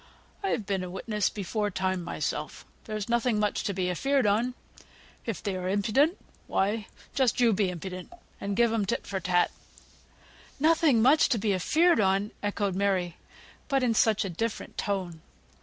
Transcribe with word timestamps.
I've 0.43 0.65
been 0.65 0.83
a 0.83 0.89
witness 0.89 1.29
before 1.29 1.69
time 1.69 2.01
myself; 2.03 2.65
there's 2.85 3.07
nothing 3.07 3.39
much 3.39 3.63
to 3.65 3.71
be 3.71 3.87
afeared 3.87 4.25
on; 4.25 4.55
if 5.27 5.43
they 5.43 5.55
are 5.55 5.69
impudent, 5.69 6.17
why, 6.47 6.87
just 7.13 7.39
you 7.39 7.53
be 7.53 7.69
impudent, 7.69 8.11
and 8.39 8.55
give 8.57 8.73
'em 8.73 8.87
tit 8.87 9.05
for 9.05 9.19
tat." 9.19 9.51
"Nothing 10.59 11.03
much 11.03 11.29
to 11.29 11.37
be 11.37 11.53
afeared 11.53 11.99
on!" 11.99 12.31
echoed 12.41 12.73
Mary, 12.73 13.17
but 13.67 13.83
in 13.83 13.93
such 13.93 14.25
a 14.25 14.29
different 14.31 14.75
tone. 14.75 15.21